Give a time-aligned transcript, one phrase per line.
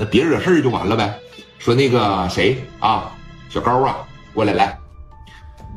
[0.00, 1.14] 那别惹事儿就完了呗。
[1.58, 3.12] 说那个谁啊，
[3.50, 3.98] 小高啊，
[4.32, 4.78] 过来来，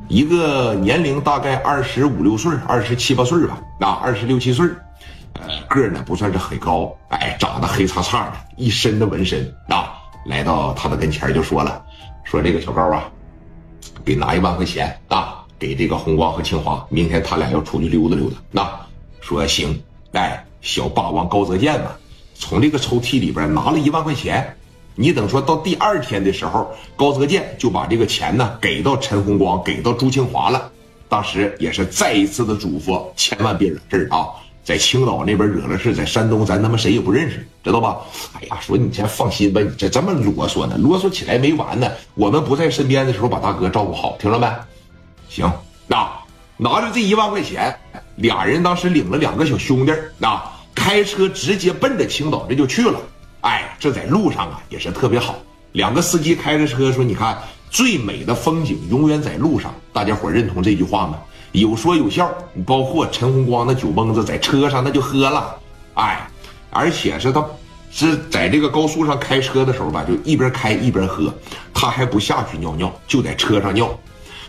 [0.08, 4.66] 一个年龄大概二十五六岁，二十七八岁吧，啊，二十六七岁，
[5.34, 9.92] 呃，个呢不算是很高，哎，长得黑叉叉的，一身的纹身啊，
[10.26, 11.84] 来到他的跟前就说了，
[12.24, 13.04] 说这个小高啊，
[14.06, 18.80] 给拿一万块钱啊，给这个红光和清华，明天他俩要出去溜达溜达，那
[19.20, 19.78] 说行，
[20.14, 21.92] 哎，小霸王高泽健嘛，
[22.44, 24.54] 从这个抽屉里边拿了一万块钱。
[24.96, 30.70] 你等说到第二天的时候，高泽健就把这个钱呢给到陈红光，给到朱清华了。
[31.08, 34.28] 当时也是再一次的嘱咐，千万别惹事啊！
[34.64, 37.98] 在青岛那边惹了事，在山东咱他妈谁也不认识，知道吧？
[38.34, 41.90] 哎呀，说你先放心吧，你这这么啰嗦呢，啰嗦起来没完呢。
[42.14, 44.48] 我们不在身边的时候，把大哥照顾好，听着没？
[45.30, 45.52] 行，
[45.88, 46.08] 那
[46.58, 47.76] 拿着这一万块钱，
[48.18, 50.42] 俩人当时领了两个小兄弟，那
[50.84, 53.00] 开车直接奔着青岛这就去了。
[53.40, 55.38] 哎，这在路上啊也是特别好。
[55.72, 57.38] 两个司机开着车说：“你看，
[57.70, 61.18] 最美的风景永远在路上。”大家伙认同这句话吗？
[61.54, 62.30] 有说有笑。
[62.66, 65.56] 包括陈红光那酒蒙子在车上那就喝了，
[65.94, 66.28] 哎，
[66.70, 67.46] 而且是他
[67.90, 71.34] 是在这个高速上开车的时候吧，就一边开一边喝，
[71.74, 73.98] 他还不下去尿尿，就在车上尿。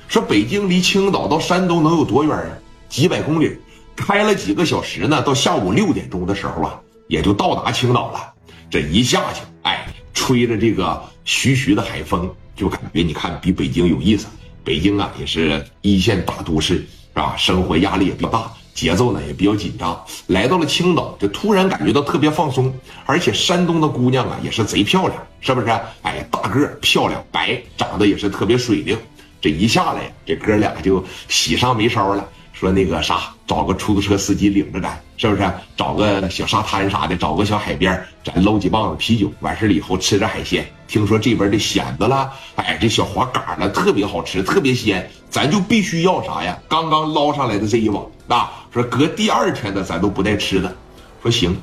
[0.09, 2.51] 说北京离青岛到山东能有多远啊？
[2.89, 3.57] 几百公里，
[3.97, 5.23] 开了几个小时呢？
[5.23, 8.33] 到下午六点钟的时候啊，也就到达青岛了。
[8.70, 14.27] 这一下去，哎，吹着这个徐徐的海风，就感觉你看比北京有意思。
[14.64, 17.34] 北京啊，也是一线大都市，是吧？
[17.36, 20.05] 生活压力也比较大，节奏呢也比较紧张。
[20.27, 22.75] 来到了青岛，就突然感觉到特别放松，
[23.06, 25.67] 而且山东的姑娘啊也是贼漂亮，是不是？
[26.03, 28.98] 哎，大个漂亮，白，长得也是特别水灵。
[29.41, 32.27] 这一下来，这哥俩就喜上眉梢了。
[32.65, 35.53] 说那个啥，找个出租车司机领着咱，是不是？
[35.77, 40.67] 找个小沙滩啥的，找个小海边，咱搂几棒子啤酒，完事了以后吃点海鲜。
[40.89, 46.59] 听说这边的蚬子啦，哎，这小滑杆了，特别好吃，特别鲜，咱就必须要啥呀？
[46.67, 50.75] 刚刚捞上来的这一网啊，说隔第二天的咱都不带吃的。
[51.23, 51.55] 说行，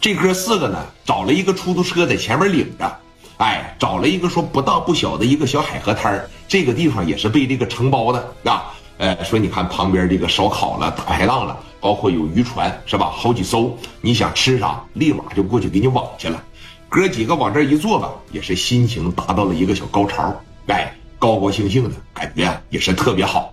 [0.00, 2.96] 这哥四个呢，找了一个出租车在前面领着，
[3.36, 8.74] 哎，找了一个说不大不小的一个小海河滩这个地方也是被这个承包的啊。
[9.04, 13.12] 哎，说你看旁边这个烧烤了、大排档了，包括有渔船是吧？
[13.14, 16.42] 好几艘，你想吃啥，立马就过去给你网去了。
[16.88, 20.34] 哥几个往这一坐吧，也是心情达到了一个小高潮，
[20.68, 23.52] 哎，高高兴兴的感觉也是特别好。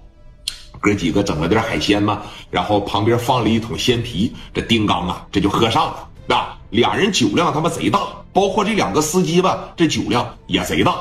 [0.79, 6.07] 哥几个整了点海鲜嘛，然后旁边放了一桶鲜啤，这丁刚啊，这就喝上了。
[6.33, 7.99] 啊，俩人酒量他妈贼大，
[8.31, 10.95] 包括这两个司机吧，这酒量也贼大。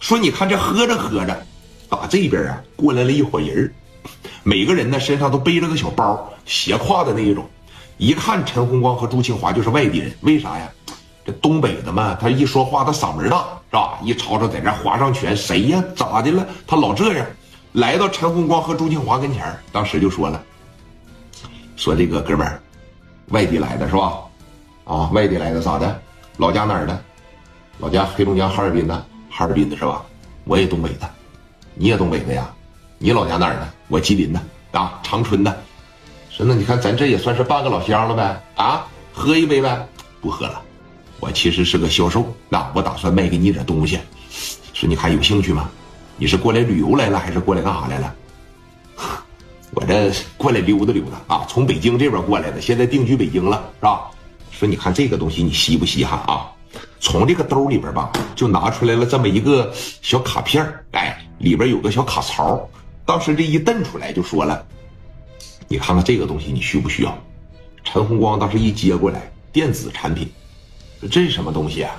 [0.00, 1.46] 说你看这喝着喝着。
[1.88, 3.72] 打这边啊，过来了一伙人
[4.42, 7.44] 每个人呢身上都背着个小包，斜挎的那一种。
[7.98, 10.68] 一看陈红光和朱清华就是外地人，为啥呀？
[11.24, 13.98] 这东北的嘛，他一说话他嗓门大，是吧？
[14.02, 15.82] 一吵吵在这划上拳，谁呀？
[15.96, 16.46] 咋的了？
[16.66, 17.26] 他老这样。
[17.72, 20.42] 来到陈红光和朱清华跟前当时就说了
[21.76, 22.60] ：“说这个哥们儿，
[23.30, 24.18] 外地来的是吧？
[24.84, 26.00] 啊，外地来的咋的？
[26.36, 27.02] 老家哪儿的？
[27.78, 28.94] 老家黑龙江哈尔滨的，
[29.30, 30.04] 哈尔滨的是吧？
[30.44, 31.10] 我也东北的。”
[31.78, 32.50] 你也东北的呀？
[32.98, 33.68] 你老家哪儿的？
[33.88, 34.40] 我吉林的
[34.72, 35.54] 啊，长春的。
[36.30, 38.42] 说那你看咱这也算是半个老乡了呗？
[38.56, 39.86] 啊，喝一杯呗？
[40.22, 40.62] 不喝了。
[41.20, 43.98] 我其实是个销售，那我打算卖给你点东西。
[44.72, 45.68] 说你看有兴趣吗？
[46.16, 48.14] 你是过来旅游来了，还是过来干啥来了？
[49.72, 54.06] 我这过来溜达溜达啊，从北京这边过来的，现在定居北京了，是吧？
[54.50, 56.48] 说你看这个东西你稀不稀罕啊？
[57.00, 61.22] 从这个兜里边吧，就拿出来了这么一个小卡片哎。
[61.38, 62.66] 里边有个小卡槽，
[63.04, 64.66] 当时这一瞪出来就说了
[65.68, 67.14] ：“你看看这个东西，你需不需要？”
[67.84, 70.26] 陈红光当时一接过来，电子产品，
[71.10, 71.92] 这是什么东西啊？